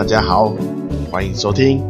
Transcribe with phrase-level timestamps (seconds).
[0.00, 0.50] 大家好，
[1.12, 1.84] 欢迎收听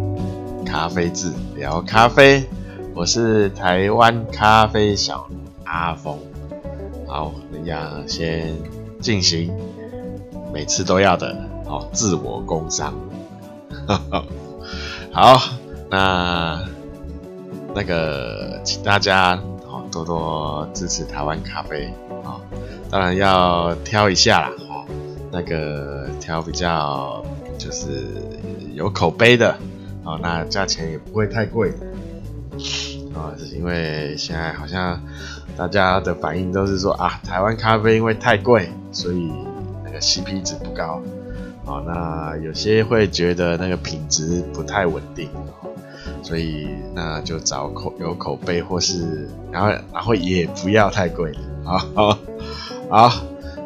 [0.66, 2.44] 咖啡志聊咖啡，
[2.92, 5.28] 我是台湾咖啡小
[5.62, 6.18] 阿峰。
[7.06, 8.58] 好，人家先
[9.00, 9.56] 进行
[10.52, 11.36] 每次都要的
[11.66, 12.92] 哦，自我工商。
[15.14, 15.38] 好，
[15.88, 16.64] 那
[17.72, 21.88] 那个请大家哦多多支持台湾咖啡
[22.24, 22.42] 啊，
[22.90, 24.50] 当然要挑一下啦。
[25.32, 27.24] 那个挑比较
[27.60, 28.06] 就是
[28.72, 29.54] 有口碑的，
[30.02, 31.70] 哦，那价钱也不会太贵，
[33.14, 34.98] 啊，是因为现在好像
[35.58, 39.30] 大家的反应都是说啊，台湾咖啡因为太贵，所以
[39.84, 41.02] 那个 CP 值不高，
[41.66, 45.28] 哦，那有些会觉得那个品质不太稳定，
[46.22, 51.30] 所以那就找口有口碑或是，然后然后也不要太贵，
[51.62, 52.18] 好好
[52.88, 53.12] 好。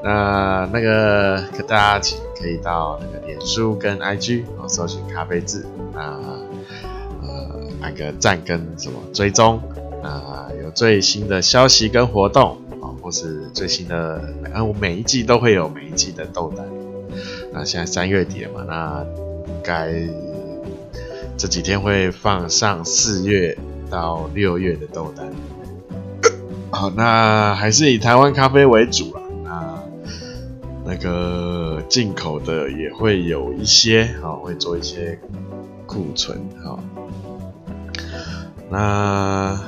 [0.06, 1.98] 那那个，可大家
[2.38, 6.00] 可以到那个脸书跟 IG 哦，搜寻咖啡志，那
[7.22, 9.60] 呃按个赞跟什么追踪，
[10.02, 16.66] 啊有最新的消息跟活动啊，或是最新的，然后我每一季都会有每一季的豆单。
[17.52, 19.06] 那现在三月底了嘛，那
[19.46, 19.92] 应该
[21.36, 23.56] 这几天会放上四月
[23.88, 25.32] 到六月的豆单。
[26.70, 29.20] 好，那还是以台湾咖啡为主啦。
[30.84, 35.18] 那个进口的也会有一些，好，会做一些
[35.86, 36.78] 库存，好。
[38.70, 39.58] 那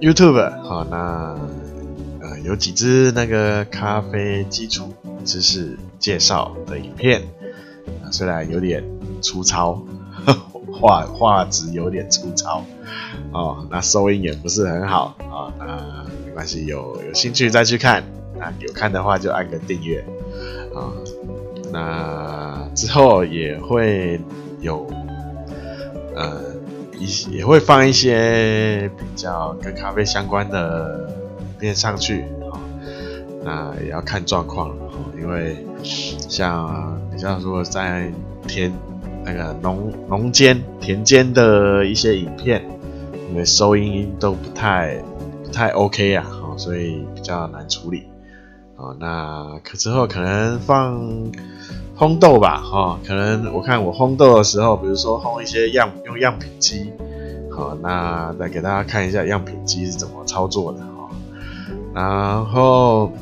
[0.00, 1.36] YouTube，好，那
[2.20, 7.22] 呃有几支那个咖啡基础知识介绍的影片
[8.04, 8.84] 啊，虽然有点
[9.20, 9.82] 粗糙，
[10.72, 12.64] 画画质有点粗糙，
[13.32, 18.04] 哦，那收音也不是很好，啊，那没关系，有有兴趣再去看。
[18.60, 20.02] 有看的话就按个订阅
[20.74, 20.90] 啊，
[21.72, 24.20] 那之后也会
[24.60, 24.86] 有
[26.14, 26.40] 呃
[26.98, 31.10] 一也会放一些比较跟咖啡相关的
[31.40, 32.56] 影片上去啊，
[33.44, 34.76] 那也要看状况了，
[35.20, 38.12] 因为像你像说在
[38.46, 38.72] 田
[39.24, 42.62] 那个农农间田间的一些影片，
[43.30, 44.96] 因为收音都不太
[45.44, 46.26] 不太 OK 啊，
[46.56, 48.11] 所以比较难处理。
[48.76, 50.98] 哦，那可之后可能放
[51.96, 56.90] 烘豆吧，哈、哦，可能我看我烘豆的时候，比如说烘一些样用样品机，
[57.50, 61.10] 好、哦，那再给大家看一下样品机是怎么操作的，哈、哦，
[61.94, 63.12] 然后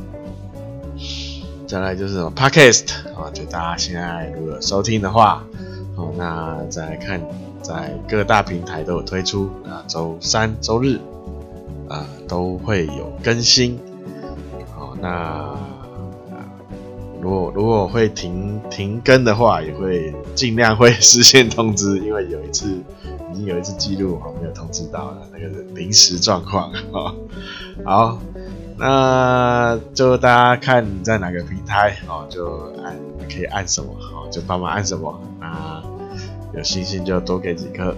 [1.67, 5.45] 再来就是什么 Podcast 啊、哦，就大家现在如果收听的话，
[5.97, 7.21] 哦，那再来看
[7.61, 10.99] 在各大平台都有推出，啊，周三、周日
[11.89, 13.79] 啊都会有更新。
[15.01, 15.57] 那
[17.21, 22.83] 如果如果会停停更的话，也会尽量会事先通知，因为有一次
[23.33, 27.15] 已经有一次记录我没有通知到了，那个临时状况啊。
[27.85, 28.19] 好，
[28.79, 32.97] 那就大家看在哪个平台哦，就按
[33.29, 35.21] 可以按什么好，就帮忙按什么。
[35.39, 35.83] 那
[36.55, 37.95] 有信心就多给几颗。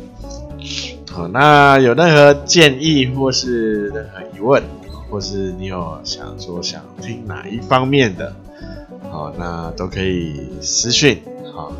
[1.10, 4.62] 好，那有任何建议或是任何疑问，
[5.12, 8.34] 或是你有想说想听哪一方面的，
[9.10, 11.20] 好，那都可以私讯，
[11.54, 11.70] 好，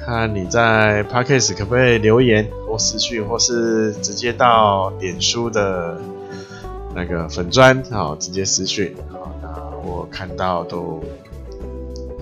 [0.00, 6.00] 看你在 Podcast 可不可以留言或私讯，或是直接到脸书的
[6.94, 9.48] 那个粉专，好，直接私讯，好，那
[9.84, 11.02] 我看到都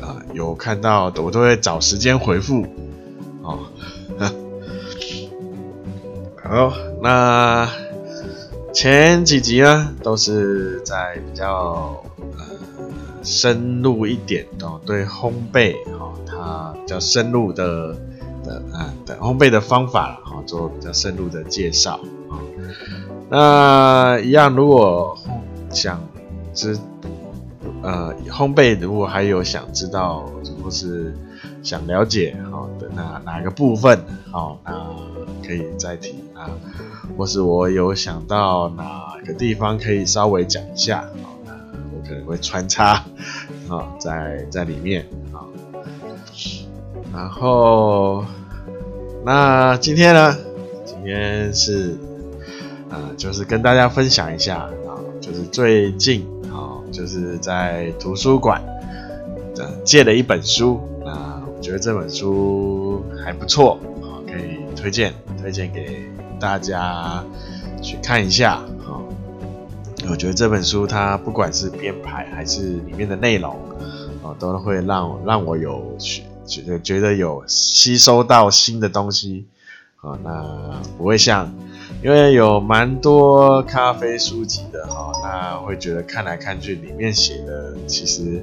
[0.01, 2.65] 啊、有看到的，我都会找时间回复，
[3.43, 3.59] 好，
[6.43, 6.73] 好，
[7.03, 7.69] 那。
[8.81, 12.47] 前几集呢，都是在比较呃
[13.25, 17.93] 深入一点哦，对烘焙哦，它比较深入的
[18.45, 21.99] 的啊的烘焙的方法哈，做比较深入的介绍
[22.31, 22.39] 啊。
[23.29, 25.19] 那一样，如果
[25.73, 26.01] 想
[26.55, 26.79] 知
[27.83, 30.25] 呃烘焙，如果还有想知道
[30.63, 31.13] 或是
[31.65, 33.99] 想了解好的哪哪个部分
[34.31, 34.73] 好，那
[35.45, 36.49] 可以再提啊。
[37.17, 41.53] 或是我有想到哪个地方可以稍微讲一下，好，那
[41.95, 43.05] 我可能会穿插
[43.69, 45.43] 啊，在在里面啊。
[47.13, 48.25] 然后，
[49.25, 50.37] 那今天呢？
[50.85, 51.97] 今天是
[52.91, 58.63] 啊，就是跟大家分享一下啊，就是最近啊，就是在图书馆
[59.85, 66.09] 借了一本书，那我觉得这本书还不错啊，可以推荐推荐给。
[66.39, 67.25] 大家
[67.83, 68.55] 去看一下
[68.87, 69.03] 啊！
[70.11, 73.57] 我觉得这本书它不管是编排还是里面的内容
[74.23, 79.47] 啊，都会让让我有学觉得觉得有吸收到新的东西
[80.01, 81.53] 啊，那不会像，
[82.03, 88.43] 因为有蛮多咖啡书籍的哈，那会觉得看来看去里面写的其实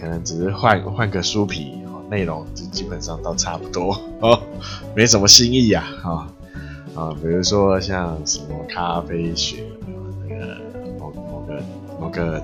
[0.00, 1.72] 可能只是换换个书皮，
[2.08, 4.40] 内容就基本上都差不多哦，
[4.94, 6.32] 没什么新意呀啊
[6.96, 9.64] 啊，比如说像什么咖啡学
[10.26, 10.58] 那个
[10.98, 11.62] 某某个
[12.00, 12.42] 某个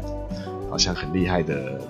[0.70, 1.80] 好像很厉害的。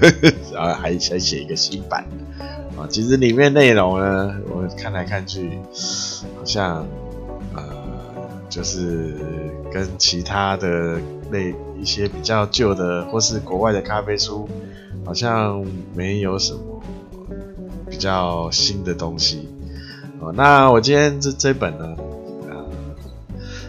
[0.52, 2.44] 然后还还写一个新版的
[2.78, 5.58] 啊，其实里面内容呢，我看来看去，
[6.36, 6.86] 好像
[7.54, 7.64] 呃，
[8.50, 9.16] 就是
[9.72, 11.00] 跟其他的
[11.30, 14.46] 类一些比较旧的或是国外的咖啡书，
[15.02, 15.64] 好像
[15.94, 16.60] 没有什么
[17.88, 19.48] 比较新的东西。
[20.20, 21.96] 哦，那我今天这这本呢？
[22.48, 22.56] 呃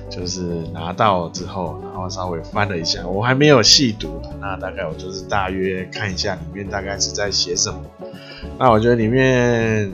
[0.09, 0.41] 就是
[0.73, 7.79] 拿到之后，然后稍微翻了一下，我还没有细读，那大概我就是大约看一下里面大概是在写什么。
[8.59, 9.89] 那我觉得里面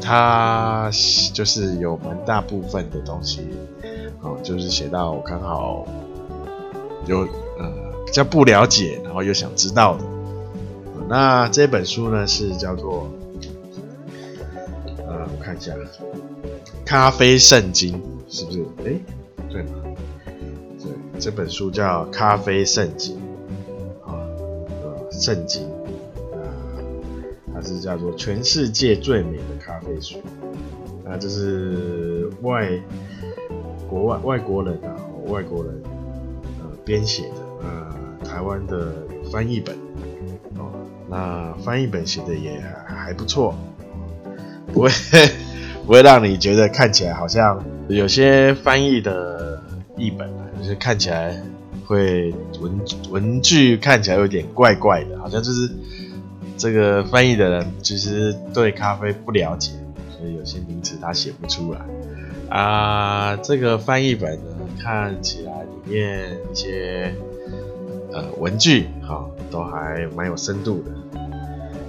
[0.00, 0.90] 它
[1.32, 3.46] 就是有蛮大部分的东西，
[4.20, 5.86] 哦，就是写到我刚好
[7.06, 7.72] 有呃
[8.04, 10.04] 比较不了解，然后又想知道的。
[11.08, 13.08] 那这本书呢是叫做
[15.50, 15.74] 看一下，
[16.84, 18.64] 咖啡圣经是不是？
[18.84, 19.00] 诶
[19.48, 19.70] 对吗？
[20.78, 23.16] 对，这本书叫《咖啡圣经》
[24.08, 24.14] 啊，
[25.10, 25.64] 圣经
[26.32, 26.38] 啊，
[27.52, 30.18] 它是叫做全世界最美的咖啡书。
[31.04, 32.70] 那这是外
[33.88, 34.94] 国外外国人啊，
[35.26, 35.82] 外国人
[36.60, 38.92] 呃编写的啊，台湾的
[39.32, 39.74] 翻译本
[40.58, 40.70] 哦。
[41.08, 43.56] 那翻译本写的也还，还不错，
[44.72, 44.90] 不会
[45.86, 49.48] 不会让你觉得看起来好像有些翻译的。
[49.96, 51.38] 译本啊，就是看起来
[51.84, 52.80] 会文
[53.10, 55.70] 文具看起来有点怪怪的，好像就是
[56.56, 59.72] 这个翻译的人其实对咖啡不了解，
[60.16, 61.80] 所以有些名词他写不出来
[62.48, 63.36] 啊。
[63.36, 67.14] 这个翻译本呢，看起来里面一些
[68.10, 71.19] 呃文具哈都还蛮有深度的。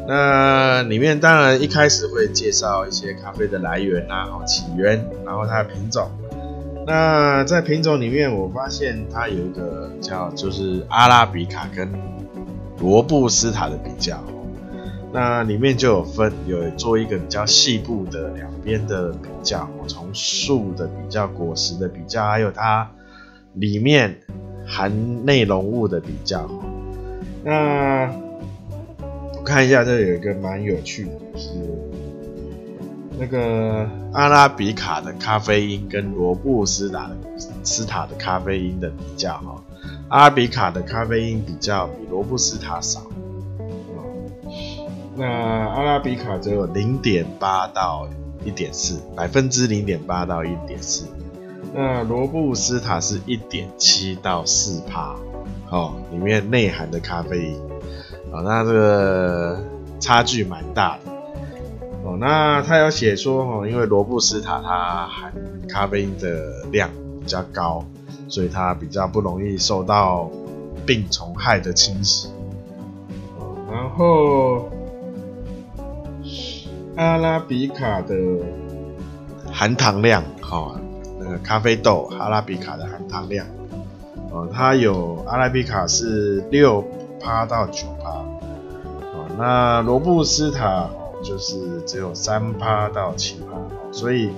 [0.07, 6.09] 那里面当然一开始会介绍一些咖啡的来源啊，起源，然后它的品种。
[6.88, 11.88] 那在品种里面，我发现它有一个叫就是阿拉比卡跟
[12.80, 14.21] 罗布斯塔的比较，
[15.13, 22.89] 那里面就有分有做一个比较细部的两边的比较，从树的比较、果实的比较，还有它
[23.53, 24.18] 里面
[24.65, 26.50] 含内容物的比较。
[27.44, 28.12] 那
[29.43, 31.49] 看一下，这有一个蛮有趣的，是。
[33.19, 37.15] 那个阿拉比卡的咖啡因跟罗布斯塔的
[37.63, 39.63] 斯塔的咖啡因的比较哈，
[40.07, 43.01] 阿拉比卡的咖啡因比较比罗布斯塔少，
[45.15, 48.07] 那阿拉比卡只有零点八到
[48.43, 51.05] 一点四百分之零点八到一点四，
[51.75, 55.15] 那罗布斯塔是一点七到四帕，
[55.69, 57.61] 哦，里面内含的咖啡因，
[58.31, 59.60] 哦，那这个
[60.00, 61.12] 差距蛮大的。
[62.04, 65.32] 哦，那他有写说，哦，因为罗布斯塔它含
[65.70, 66.89] 咖啡因的量
[67.20, 67.86] 比较高，
[68.27, 70.32] 所以它比较不容易受到
[70.86, 72.29] 病虫害的侵袭。
[73.38, 74.70] 哦，然后
[76.96, 78.15] 阿拉比卡的
[79.51, 80.79] 含糖量，哈，
[81.20, 83.46] 那个咖啡豆阿拉比卡的含糖量，
[84.32, 86.84] 哦，它有阿拉比卡是六
[87.24, 88.10] 趴到九趴，
[89.13, 90.90] 哦，那罗布斯塔。
[91.24, 94.32] 就是只有三趴到七趴，所以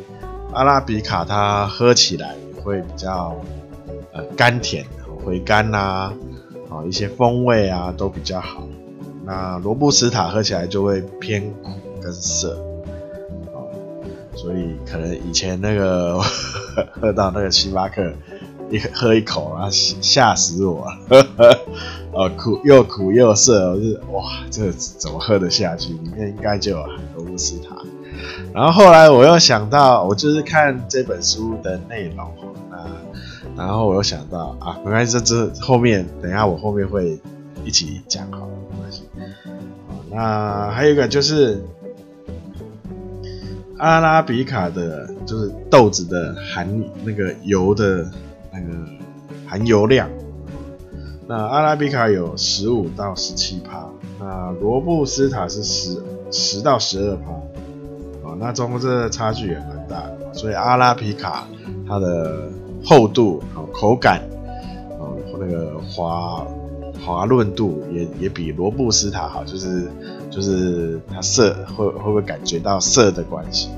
[0.52, 3.38] 阿拉比卡它喝起来会比较
[4.12, 4.86] 呃甘甜，
[5.24, 6.12] 回甘呐，
[6.70, 8.68] 啊一些风味啊都比较好。
[9.24, 11.70] 那罗布斯塔喝起来就会偏苦
[12.02, 12.58] 跟涩，
[14.36, 16.20] 所以可能以前那个
[17.00, 18.12] 喝到那个星巴克。
[18.74, 21.28] 一喝一口啊，吓死我了！
[22.12, 25.94] 呃， 苦又苦又涩，我就是哇，这怎么喝得下去？
[25.94, 27.78] 里面应该就有含罗布斯塔。
[28.52, 32.26] 然后后来我又想到，我就是看这本书的内容
[32.72, 32.90] 啊，
[33.56, 37.20] 然后我又想到啊，没关系，这这后面等一下我后面会
[37.64, 39.04] 一起讲好了，没关系。
[40.10, 41.64] 那还有一个就是
[43.78, 46.68] 阿拉比卡的，就是豆子的含
[47.04, 48.12] 那个油的。
[48.54, 48.74] 那个
[49.48, 50.08] 含油量，
[51.28, 57.32] 那阿拉比卡有十五到十七趴，那罗布斯塔是十十到十二趴，
[58.24, 61.48] 哦，那中间这差距也蛮大的，所以阿拉比卡
[61.88, 62.50] 它的
[62.86, 64.22] 厚度、哦口感、
[65.00, 66.46] 哦那个滑
[67.06, 69.88] 滑润度也也比罗布斯塔好，就是
[70.30, 73.70] 就是它涩会会不会感觉到涩的关系，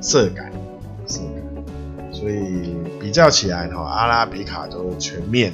[0.00, 0.50] 涩感，
[1.06, 1.33] 涩感，
[2.24, 5.52] 所以比较起来哈，阿拉比卡都全面，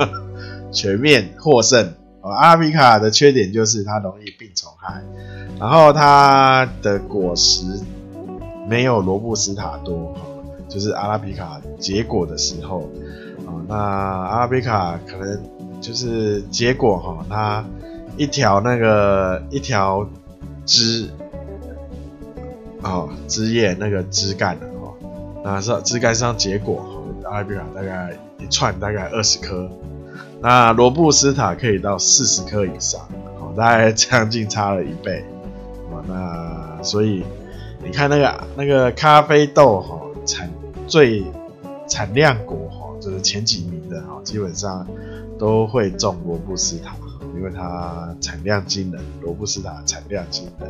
[0.70, 1.94] 全面获胜。
[2.20, 5.02] 阿拉比卡的缺点就是它容易病虫害，
[5.58, 7.64] 然后它的果实
[8.68, 10.14] 没有罗布斯塔多，
[10.68, 12.90] 就是阿拉比卡结果的时候，
[13.46, 15.40] 啊，那阿拉比卡可能
[15.80, 17.64] 就是结果哈，它
[18.18, 20.06] 一条那个一条
[20.66, 21.08] 枝，
[22.82, 24.58] 哦，枝叶那个枝干，
[25.48, 26.84] 那是枝干上结果，
[27.22, 29.70] 阿拉比卡大概一串大概二十颗。
[30.42, 33.00] 那罗布斯塔可以到四十颗以上，
[33.38, 35.24] 哦，大概将近差了一倍，
[35.92, 37.22] 哦，那所以
[37.80, 40.50] 你看那个那个咖啡豆哈产
[40.88, 41.24] 最
[41.86, 44.84] 产量国哈，就是前几名的哈，基本上
[45.38, 46.96] 都会种罗布斯塔，
[47.36, 50.68] 因为它产量惊人，罗布斯塔产量惊人，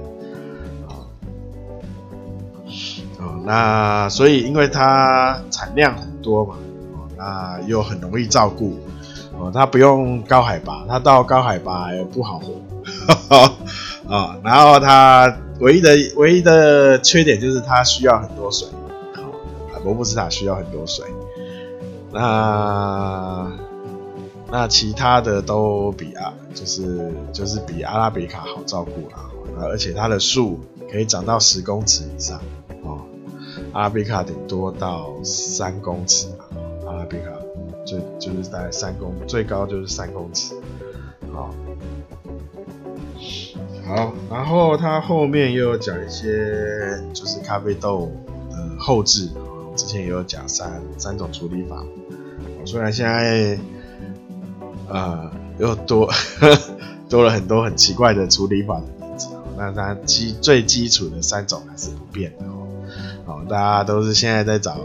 [3.19, 6.57] 哦，那所以因为它产量很多嘛，
[6.95, 8.79] 哦，那又很容易照顾。
[9.39, 12.55] 哦，它不用高海拔，它到高海拔也不好活，
[13.29, 13.53] 啊、
[14.09, 15.31] 哦，然后它
[15.61, 18.67] 唯一的唯一的缺点就是它需要很多水，
[19.17, 19.37] 哦，
[19.85, 21.05] 罗布斯塔需要很多水，
[22.11, 23.47] 那
[24.51, 29.29] 那其他的都比啊，就是就是比阿拉比卡好照顾啦，
[29.69, 32.41] 而且它的树可以长到十公尺以上，
[33.76, 36.28] 阿拉比卡顶多到三公尺，
[36.87, 37.30] 阿拉比卡。
[37.85, 40.56] 就就是大概三公，最高就是三公尺，
[41.33, 41.54] 好，
[43.87, 48.11] 好，然后它后面又有讲一些，就是咖啡豆
[48.50, 49.28] 的后制，
[49.76, 51.85] 之前也有讲三三种处理法，
[52.64, 53.56] 虽然现在，
[54.88, 55.30] 呃，
[55.61, 56.11] 又多
[57.09, 58.83] 多了很多很奇怪的处理法，
[59.57, 62.67] 那它基最基础的三种还是不变的哦，
[63.25, 64.79] 好，大家都是现在在找，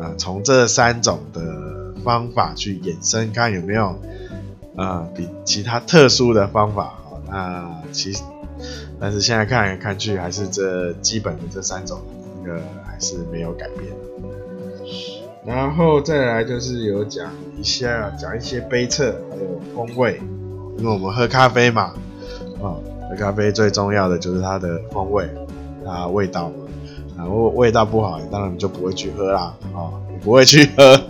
[0.00, 1.64] 呃，从这三种的。
[2.04, 3.98] 方法去衍生，看有没有、
[4.76, 6.98] 呃、比其他特殊的方法。
[7.02, 8.12] 好，那其，
[9.00, 12.02] 但是现在看来看去，还是这基本的这三种，
[12.42, 13.90] 那个还是没有改变。
[15.46, 20.20] 然后再来就是有讲一下，讲一些杯测还有风味，
[20.76, 21.94] 因为我们喝咖啡嘛，
[22.62, 22.76] 啊，
[23.14, 25.28] 咖啡最重要的就是它的风味，
[25.84, 26.54] 它味道嘛，
[27.16, 31.00] 然后味道不好，当然就不会去喝啦，哦，你不会去喝。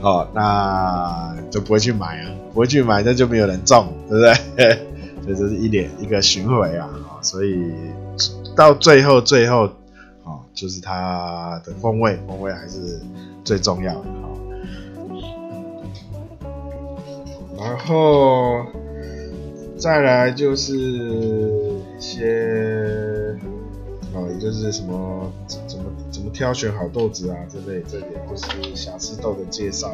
[0.00, 4.34] 哦，那就不会去买啊，不会去买，那就没有人种，对不对？
[5.24, 6.90] 所以这是一点一个循环啊，
[7.22, 7.72] 所以
[8.54, 9.62] 到最后最后，
[10.24, 13.00] 哦，就是它的风味，风味还是
[13.42, 14.28] 最重要的啊。
[17.56, 18.66] 然后
[19.84, 23.36] 再来就是一些。
[24.14, 29.92] 哦，也就是什么怎么怎么挑选好豆子啊之类，这点就是瑕疵豆的介绍。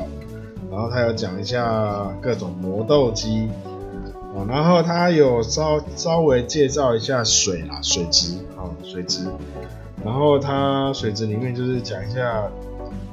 [0.71, 3.49] 然后他有讲一下各种磨豆机，
[4.33, 9.25] 哦，然后他有稍稍微介绍一下水啦，水质，哦，水质。
[10.05, 12.49] 然后他水质里面就是讲一下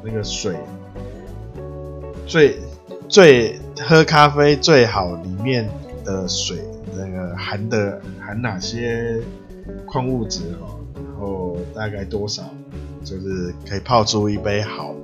[0.03, 0.55] 那个水
[2.27, 2.59] 最
[3.09, 5.67] 最喝咖啡最好里面
[6.07, 6.63] 的水
[6.95, 9.21] 那个含的含哪些
[9.85, 10.79] 矿物质哦。
[10.95, 12.43] 然后大概多少，
[13.03, 14.95] 就是可以泡出一杯好、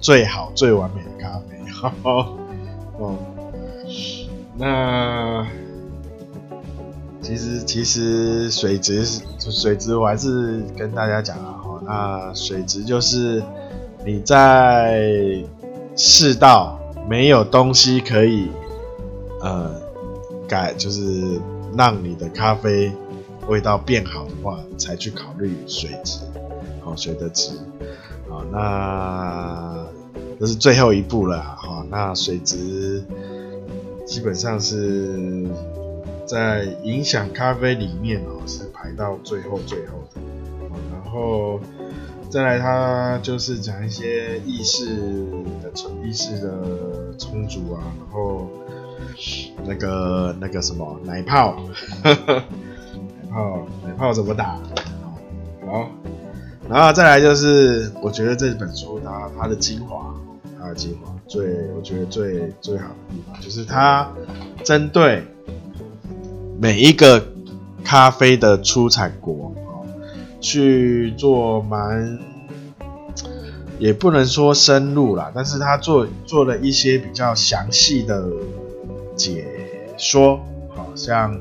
[0.00, 1.56] 最好、最完美的咖啡。
[2.98, 3.18] 哦，
[4.56, 5.46] 那
[7.20, 9.04] 其实其实水质
[9.38, 13.42] 水质我还是跟大家讲啊，那水质就是
[14.04, 15.42] 你在
[15.96, 18.48] 世道没有东西可以
[19.42, 19.74] 呃
[20.48, 21.40] 改，就是
[21.76, 22.92] 让你的咖啡。
[23.48, 26.18] 味道变好的话，才去考虑水质，
[26.80, 27.52] 好，水的质，
[28.28, 29.86] 好，那
[30.40, 33.04] 这是最后一步了，好，那水质
[34.04, 35.46] 基本上是
[36.26, 40.20] 在影响咖啡里面哦，是排到最后最后的，
[40.92, 41.60] 然后
[42.28, 44.86] 再来，它就是讲一些意识
[45.62, 45.70] 的
[46.04, 48.50] 意识的充足啊，然后
[49.64, 51.56] 那个那个什么奶泡。
[52.02, 52.14] 奶
[53.30, 54.58] 泡，奶泡怎么打？
[55.66, 55.90] 好，
[56.68, 60.14] 然后再来就是，我觉得这本书它它的精华，
[60.58, 61.44] 它的精华最，
[61.76, 64.08] 我觉得最最好的地方就是它
[64.64, 65.24] 针对
[66.58, 67.26] 每一个
[67.84, 69.54] 咖啡的出产国，
[70.40, 72.18] 去做蛮，
[73.78, 78.24] 也不能说深入啦，但是它做做了一些比较详细的
[79.16, 79.46] 解
[79.96, 80.38] 说，
[80.74, 81.36] 好像。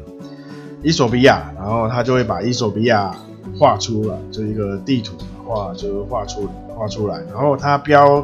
[0.83, 3.11] 伊索比亚，然后他就会把伊索比亚
[3.57, 8.23] 画出了，就一个地图画，就画出画出来，然后他标，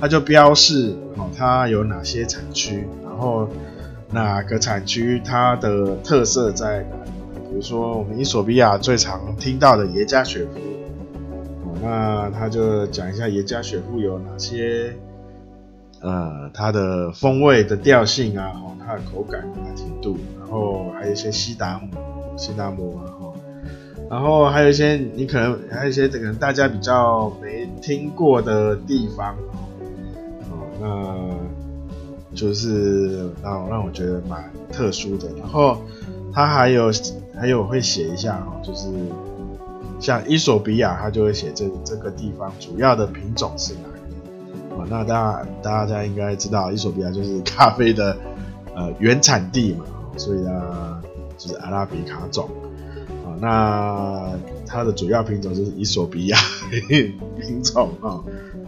[0.00, 3.46] 他就标示哦，它有哪些产区，然后
[4.10, 7.10] 哪个产区它的特色在哪里？
[7.50, 10.58] 比如说我们伊索比亚最常听到的耶加雪夫，
[11.82, 14.94] 那他就讲一下耶加雪夫有哪些。
[16.00, 21.88] 呃，它的风味的调性啊，哦，它的口感啊，甜度，然后还有一些西达姆、
[22.36, 23.32] 西达姆啊，哈，
[24.08, 29.34] 然后还有一些你可能还有一些可能大家比较没听过的地方，
[30.50, 31.36] 哦，
[32.30, 35.28] 那就是让让我觉得蛮特殊的。
[35.36, 35.78] 然后
[36.32, 36.92] 它还有
[37.34, 38.86] 还有会写一下哦，就是
[39.98, 43.97] 像伊索比亚，它就会写这这个地方主要的品种是哪。
[44.88, 48.16] 那大家大家应该知道，伊索比亚就是咖啡的
[48.74, 49.84] 呃原产地嘛，
[50.16, 51.02] 所以呢
[51.36, 52.48] 就是阿拉比卡种
[53.24, 53.34] 啊。
[53.40, 54.32] 那
[54.66, 56.36] 它的主要品种就是伊索比亚
[56.88, 58.20] 品种啊，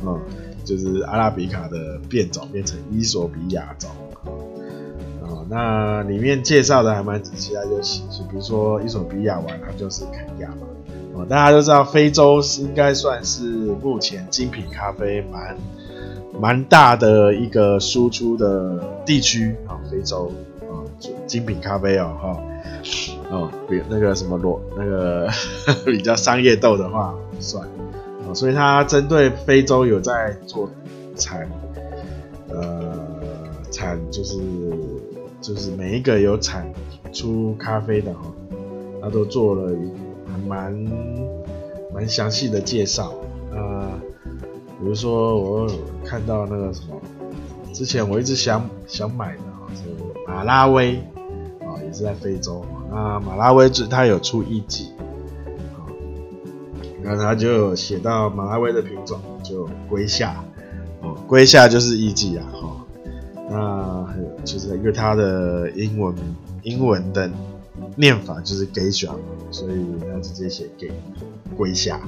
[0.05, 0.21] 嗯，
[0.65, 3.91] 就是阿拉比卡的变种变成伊索比亚种
[5.23, 5.45] 啊。
[5.49, 10.67] 那里面介绍的还蛮仔细，就是就比如说伊索比亚完它就是肯亚嘛。
[11.29, 13.45] 大家都知道非洲是应该算是
[13.83, 15.55] 目前精品咖啡蛮。
[16.39, 20.31] 蛮大的一个输出的地区啊，非洲
[20.63, 20.85] 啊，
[21.27, 22.43] 精品咖啡哦，哈，
[23.31, 25.29] 哦，比那个什么罗那个
[25.85, 27.65] 比较商业豆的话算
[28.27, 30.71] 啊，所以它针对非洲有在做
[31.17, 31.49] 产，
[32.49, 32.93] 呃，
[33.71, 34.39] 产就是
[35.41, 36.73] 就是每一个有产
[37.13, 38.33] 出咖啡的哈，
[39.03, 39.77] 它都做了
[40.27, 40.73] 还蛮
[41.93, 43.13] 蛮详细的介绍
[43.53, 44.01] 啊。
[44.81, 45.71] 比如说，我
[46.05, 46.99] 看到那个什么，
[47.73, 49.83] 之前我一直想想买的啊，是
[50.27, 50.97] 马拉威
[51.61, 52.65] 啊，也是在非洲。
[52.91, 54.87] 那马拉威就它有出艺妓
[55.77, 55.85] 啊，
[57.03, 60.43] 那它就写到马拉威的品种就龟夏
[61.03, 62.77] 哦，龟夏就是艺妓啊哈。
[63.51, 64.09] 那
[64.45, 66.15] 就是因为它的英文
[66.63, 67.31] 英文的
[67.97, 69.11] 念法就是 Geisha，
[69.51, 70.91] 所以它直接写给
[71.55, 72.01] 龟夏。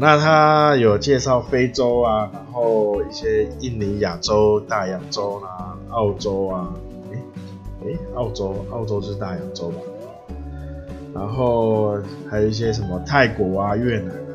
[0.00, 6.72] 那他有介绍非洲啊，然后一些印尼、亚洲、大洋洲、啊，澳洲啊，
[7.10, 7.18] 诶
[7.86, 9.76] 诶，澳洲，澳洲就是大洋洲吧？
[11.14, 11.96] 然后
[12.30, 14.34] 还有一些什么泰国啊、越南啊，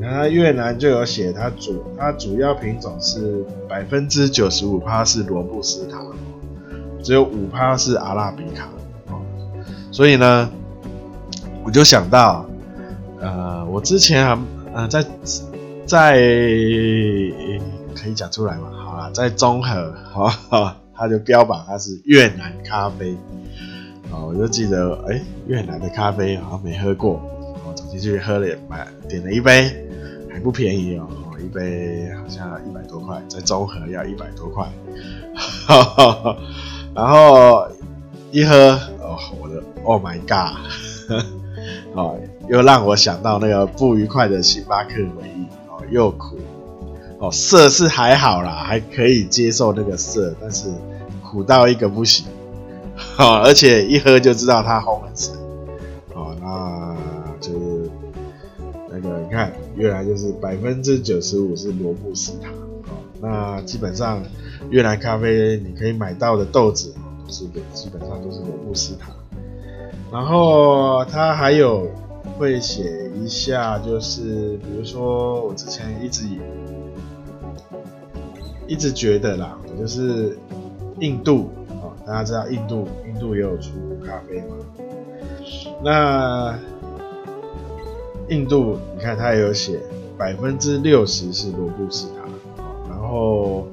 [0.00, 5.98] 然后越南就有写，它主它主要品种是百分之九十五趴是罗布斯塔，
[7.02, 8.68] 只有五趴是阿拉比卡，
[9.90, 10.50] 所以呢，
[11.64, 12.44] 我就想到。
[13.20, 14.38] 呃，我之前啊，
[14.74, 15.04] 呃，在
[15.86, 16.12] 在
[17.94, 18.70] 可以讲出来嘛？
[18.72, 23.16] 好了，在中和，好，好，他就标榜它是越南咖啡，
[24.10, 27.20] 啊，我就记得，哎、越南的咖啡好像没喝过，
[27.66, 29.86] 我走进去喝了，买点了一杯，
[30.30, 31.08] 还不便宜哦，
[31.40, 34.68] 一杯好像一百多块，在中和要一百多块，
[36.94, 37.66] 然后
[38.30, 40.56] 一喝，哦，我的，Oh my God，
[41.98, 42.16] 哦。
[42.48, 46.36] 又让我想到那个不愉快的星巴克回忆哦，又苦。
[47.20, 50.68] 哦，涩是还好啦，还可以接受那个涩，但是
[51.20, 52.24] 苦到一个不行，
[53.18, 55.34] 哦，而且一喝就知道它红很深，
[56.14, 56.96] 哦，那
[57.40, 57.90] 就是
[58.88, 62.50] 那个你看，越南就是百分之九十五是罗布斯塔，
[62.86, 64.22] 哦，那基本上
[64.70, 66.94] 越南咖啡你可以买到的豆子
[67.26, 69.08] 都是基本上都是罗布斯塔，
[70.12, 71.86] 然后它还有。
[72.38, 76.24] 会写一下，就是比如说我之前一直
[78.68, 80.38] 一直觉得啦，就是
[81.00, 83.72] 印度啊，大家知道印度，印度也有出
[84.06, 84.54] 咖啡嘛。
[85.82, 86.56] 那
[88.28, 89.80] 印度，你看它也有写
[90.16, 93.66] 百分之六十是罗布斯塔，然后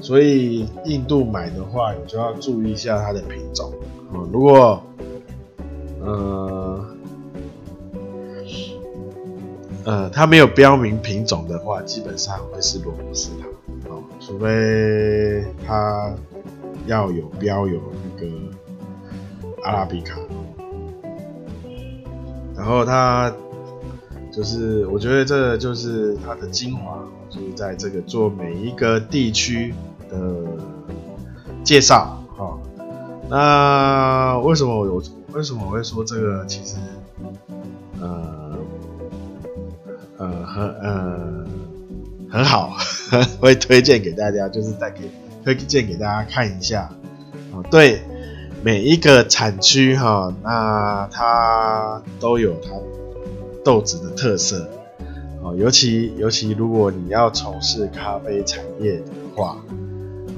[0.00, 3.72] 所以印度买的话，你就要注意一下它的品种
[4.12, 4.22] 啊。
[4.30, 4.80] 如果
[6.06, 6.86] 呃。
[9.84, 13.46] 呃，它没有标明品种的话，基本上会是罗布斯塔
[13.88, 16.12] 哦，除非它
[16.86, 18.26] 要有标有那个
[19.62, 20.18] 阿拉比卡。
[22.56, 23.32] 然后它
[24.32, 26.98] 就是，我觉得这就是它的精华，
[27.30, 29.72] 就是在这个做每一个地区
[30.10, 30.16] 的
[31.62, 32.20] 介绍。
[32.36, 32.58] 哈，
[33.30, 35.00] 那为什么我有
[35.36, 36.44] 为什么我会说这个？
[36.46, 36.76] 其实，
[38.00, 38.56] 呃。
[40.18, 41.44] 呃，很呃
[42.30, 42.70] 很好，
[43.38, 45.10] 会推荐给大家，就是再给
[45.44, 46.90] 推荐给大家看一下。
[47.52, 48.00] 哦，对
[48.64, 52.70] 每一个产区哈，那它都有它
[53.62, 54.66] 豆子的特色。
[55.42, 59.58] 哦，尤其尤其如果你要从事咖啡产业的话，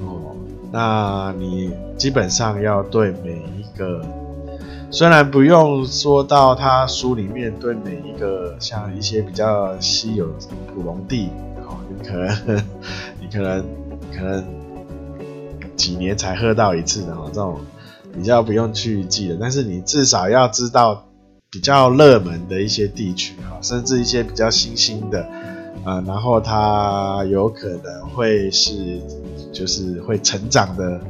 [0.05, 0.35] 哦，
[0.73, 4.05] 那你基本上要对每一个，
[4.91, 10.27] 虽然不用说到他书里面对每一个像一些比较稀有
[10.75, 11.31] 普龙地，
[11.67, 12.65] 哦，你可能
[13.21, 13.65] 你可能
[14.13, 14.45] 可能
[15.77, 17.61] 几年才喝到一次的哦，这种
[18.15, 21.05] 比较不用去记的，但是你至少要知道。
[21.51, 25.27] 比较热门的一些地区哈，甚至一些比较新兴的，
[25.83, 29.01] 呃，然后它有可能会是
[29.51, 31.01] 就是会成长的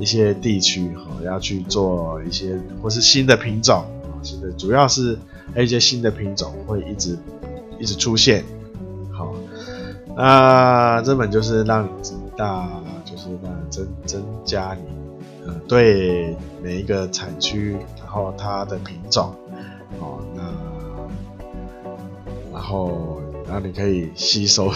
[0.00, 3.84] 一些地区哈，要去做一些或是新的品种，
[4.24, 5.16] 是的，主要是
[5.56, 7.16] 一些新的品种会一直
[7.78, 8.42] 一直出现，
[9.12, 9.32] 好，
[10.16, 14.82] 那这本就是让你知道，就是让增增加你
[15.46, 19.34] 呃对每一个产区，然后它的品种。
[19.98, 20.42] 哦，那
[22.52, 24.70] 然后然后你可以吸收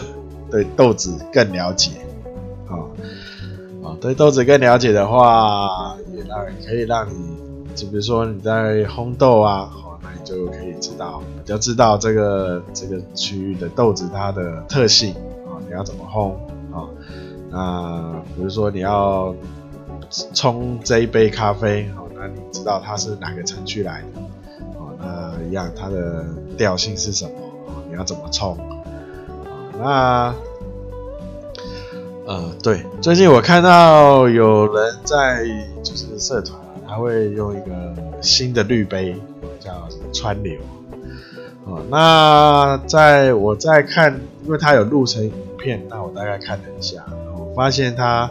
[0.50, 1.90] 对豆子更了解，
[2.68, 2.90] 啊、哦、
[3.82, 7.36] 啊、对豆子更了解的话，也让可以让你，
[7.74, 15.14] 就比如说你在烘豆啊，好、那你就可以知道，比较知道这个这个区域的豆子它的特性
[15.46, 16.34] 啊、你要怎么烘
[16.74, 16.86] 啊、
[17.50, 19.34] 那比如说你要
[20.34, 24.06] 冲这一杯咖啡，好、那你知道它是哪个产区来的？
[25.02, 26.26] 那，一样，它的
[26.58, 27.30] 调性是什么？
[27.88, 28.58] 你要怎么冲？
[29.82, 30.34] 那，
[32.30, 35.44] 呃，对，最近我看到有人在
[35.82, 39.16] 就是社团，他会用一个新的滤杯，
[39.58, 40.56] 叫川流。
[41.64, 47.04] 哦，那在我在看，因为他有录成影片，那我大概看了一下，
[47.36, 48.30] 我发现他，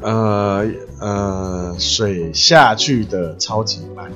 [0.00, 0.66] 呃
[0.98, 4.10] 呃，水下去的超级慢。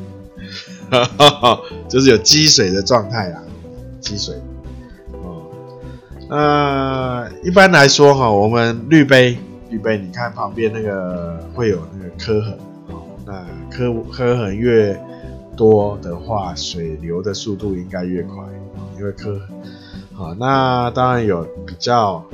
[1.87, 3.43] 就是有积水的状态啦，
[4.01, 4.37] 积水。
[6.33, 9.37] 呃，一般来说哈，我们滤杯，
[9.69, 14.99] 滤杯，你看旁边那个会有那个磕痕，哦，那磕磕痕越
[15.55, 18.43] 多的话，水流的速度应该越快，
[18.99, 19.43] 因为磕痕。
[20.15, 22.25] 好，那当然有比较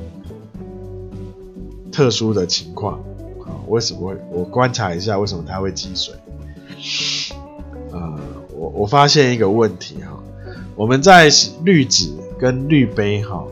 [1.90, 3.00] 特殊的情况，
[3.40, 4.16] 啊，为什么会？
[4.30, 6.14] 我观察一下，为什么它会积水？
[7.90, 8.14] 啊。
[8.54, 10.22] 我我发现一个问题哈，
[10.76, 11.28] 我们在
[11.64, 13.44] 滤纸跟滤杯哈，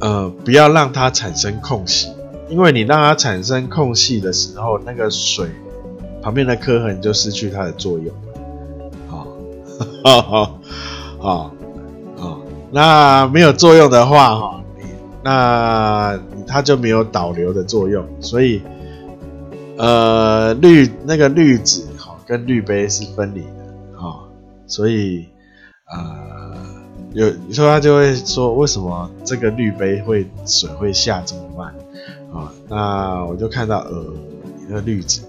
[0.00, 2.10] 呃，不要让它产生空隙，
[2.48, 5.48] 因为你让它产生空隙的时候，那个水
[6.22, 8.90] 旁边的刻痕就失去它的作用了。
[9.08, 9.26] 好，
[10.22, 10.58] 好，
[11.18, 11.50] 好，
[12.16, 14.60] 好，那没有作用的话哈，
[15.24, 18.62] 那它就没有导流的作用，所以
[19.78, 21.82] 呃，滤那个滤纸。
[21.98, 24.18] 哈跟滤杯是分离的，哈、
[24.66, 25.28] 所以，
[25.88, 26.45] 呃，
[27.16, 31.74] 有你说他就会说，为什么这个滤杯会水会下这么慢？
[32.30, 34.04] 啊、那我就看到，呃，
[34.58, 35.22] 你那个滤纸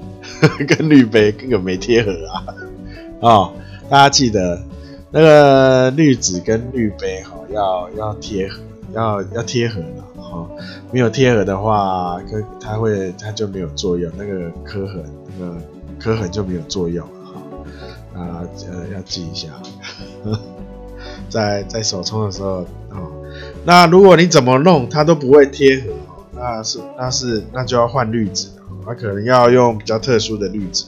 [0.68, 2.44] 跟滤杯根本没贴合啊，
[3.20, 3.52] 哦，
[3.88, 4.62] 大家记得
[5.10, 8.60] 那个滤纸跟滤杯哈、哦，要要贴合，
[8.92, 10.50] 要要贴合的，哈、哦，
[10.92, 15.02] 没有贴合的话，跟它会它就没有作用，那个磕痕
[15.38, 15.56] 那个。
[15.96, 17.40] 磕痕就没有作用哈，
[18.20, 19.48] 啊呃要记一下，
[21.28, 23.12] 在在手冲的时候哦，
[23.64, 25.88] 那如果你怎么弄它都不会贴合，
[26.34, 28.48] 那是那是那就要换滤纸，
[28.86, 30.84] 那可能要用比较特殊的滤纸，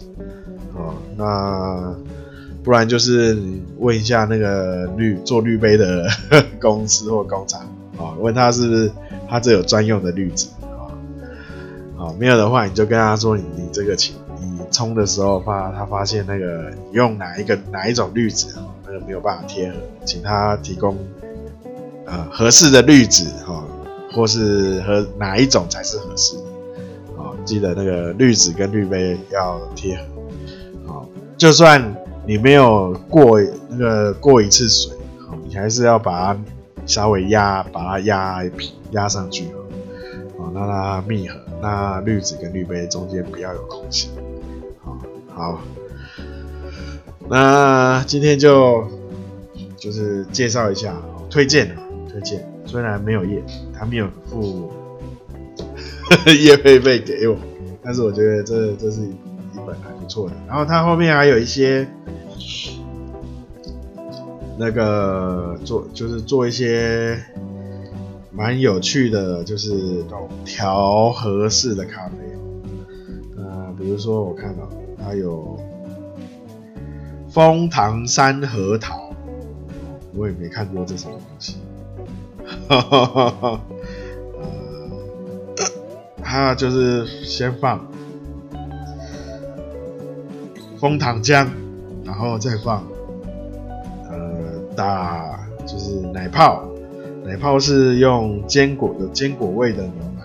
[0.74, 1.94] 哦，那
[2.62, 6.08] 不然就是你问一下那个滤做滤杯的
[6.60, 7.60] 公司或工厂，
[7.98, 8.90] 啊，问他是不是
[9.28, 10.90] 他这有专用的滤纸，啊，
[11.96, 14.14] 好，没有的话你就跟他说你你这个请。
[14.68, 18.48] 冲的时候发，他发现那个用哪一个哪一种滤纸，
[19.00, 20.96] 没有办法贴合，请他提供
[22.04, 23.64] 呃合适的滤纸哈，
[24.12, 26.42] 或是和哪一种才是合适的，
[27.22, 31.94] 啊，记得那个滤纸跟滤杯要贴合，好，就算
[32.26, 34.96] 你没有过那个过一次水，
[35.46, 36.40] 你还是要把它
[36.86, 39.48] 稍微压，把它压平压上去，
[40.38, 44.10] 好，让它密合，那滤纸跟滤杯中间不要有空隙。
[45.34, 45.60] 好，
[47.28, 48.86] 那今天就
[49.76, 50.96] 就是介绍一下，
[51.28, 51.76] 推荐
[52.10, 52.46] 推荐。
[52.64, 54.70] 虽然没有业，他没有付
[56.40, 57.36] 业配费给我，
[57.82, 59.10] 但是我觉得这这是一
[59.66, 60.34] 本还不错的。
[60.48, 61.86] 然后他后面还有一些
[64.58, 67.18] 那个做，就是做一些
[68.32, 70.04] 蛮有趣的，就是
[70.44, 72.14] 调和式的咖啡。
[73.36, 75.56] 呃，比如说我看到它有
[77.36, 79.12] 枫糖山核桃，
[80.14, 81.58] 我也没看过这什么东西。
[82.66, 83.60] 哈哈哈哈
[84.38, 85.54] 呃，
[86.24, 87.86] 它就是先放
[90.78, 91.46] 枫糖浆，
[92.06, 92.82] 然后再放
[94.08, 96.64] 呃打就是奶泡。
[97.22, 100.24] 奶泡是用坚果有坚果味的牛奶，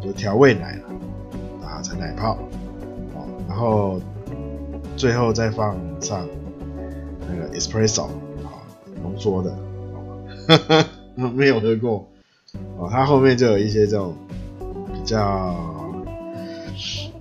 [0.00, 0.82] 就调味奶了，
[1.60, 2.38] 打成奶泡，
[3.48, 4.00] 然后
[4.96, 6.24] 最后再放上
[7.62, 8.04] espresso，
[8.44, 8.62] 啊，
[9.02, 9.56] 浓缩的，
[10.48, 10.86] 哈哈，
[11.34, 12.08] 没有喝过，
[12.78, 14.14] 哦，它后面就有一些这种
[14.92, 15.54] 比较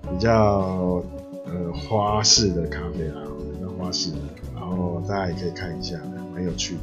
[0.10, 1.04] 比较
[1.46, 3.22] 呃花式的咖啡啦，
[3.54, 4.18] 比较花式的，
[4.56, 5.98] 然后大家也可以看一下，
[6.34, 6.82] 蛮有趣的。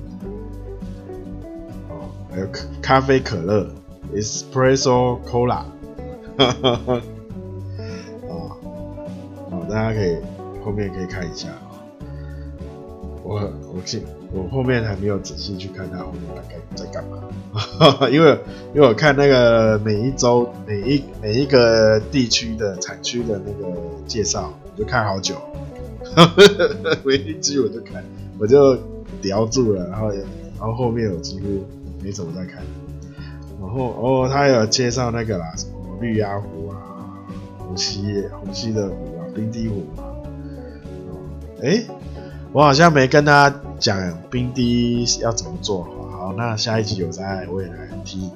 [2.31, 2.47] 还有
[2.83, 3.66] 咖啡可乐
[4.14, 5.64] ，Espresso Cola，
[6.37, 7.03] 哈哈哈，
[8.29, 8.31] 啊，
[9.68, 10.18] 大家可以
[10.62, 11.49] 后面可以看一下。
[13.28, 13.34] 我
[13.74, 18.30] 我记我后面还没有仔细去看它后面大概在干嘛， 因为
[18.74, 23.70] 因为我看那个每一周每一每一个地区的产区的那个
[24.06, 25.36] 介绍，我就看好久，
[27.04, 28.02] 每一集我就看，
[28.38, 28.78] 我就
[29.20, 31.64] 叼住了，然后然后后面我几乎。
[32.00, 32.62] 没怎么在看，
[33.60, 36.78] 然后哦，他有介绍那个啦，什么绿鸭湖啊，
[37.58, 40.06] 红溪红溪的湖啊，冰滴湖啊。
[41.60, 41.82] 哎，
[42.52, 43.96] 我好像没跟他讲
[44.30, 45.87] 冰滴要怎么做。
[46.11, 48.30] 好，那下一集有在未来提，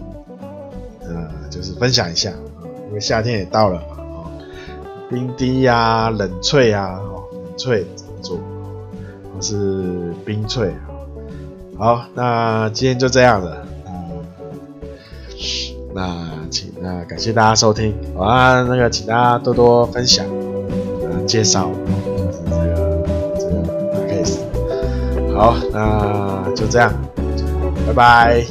[1.01, 2.31] 呃，就是分享一下，
[2.89, 4.31] 因为夏天也到了嘛，哦，
[5.11, 8.39] 冰滴呀、冷萃啊，哦，冷萃怎么做，
[9.35, 10.81] 或是冰萃啊。
[11.79, 13.67] 好，那今天就这样了。
[13.87, 14.25] 嗯，
[15.95, 20.25] 那请那感谢大家收听，好啊，那个请大家多多分享，
[21.11, 21.71] 呃，介绍
[25.35, 26.93] 好，那就这样，
[27.87, 28.45] 拜拜。